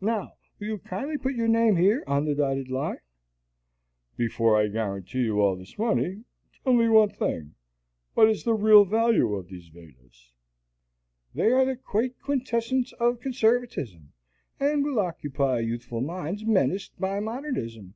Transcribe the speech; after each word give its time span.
Now 0.00 0.34
will 0.60 0.68
you 0.68 0.78
kindly 0.78 1.18
put 1.18 1.34
your 1.34 1.48
name 1.48 1.74
here 1.74 2.04
on 2.06 2.26
the 2.26 2.34
dotted 2.36 2.68
line?" 2.70 2.98
"Before 4.16 4.56
I 4.56 4.68
guarantee 4.68 5.22
you 5.24 5.40
all 5.40 5.56
this 5.56 5.76
money, 5.76 6.22
tell 6.62 6.74
me 6.74 6.88
one 6.88 7.08
thing. 7.08 7.56
What 8.14 8.30
is 8.30 8.44
the 8.44 8.54
real 8.54 8.84
value 8.84 9.34
of 9.34 9.48
these 9.48 9.66
Vedas?" 9.70 10.30
"They 11.34 11.50
are 11.50 11.64
the 11.64 11.74
quaint 11.74 12.20
quintessence 12.22 12.92
of 13.00 13.18
conservatism, 13.18 14.12
and 14.60 14.84
will 14.84 15.00
occupy 15.00 15.58
youthful 15.58 16.00
minds 16.02 16.44
menaced 16.44 16.96
by 17.00 17.18
modernism." 17.18 17.94